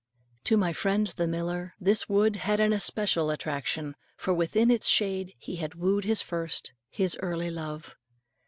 [0.45, 5.35] To my friend the miller this wood had an especial attraction, for within its shade
[5.37, 7.95] he had wooed his first, his early love.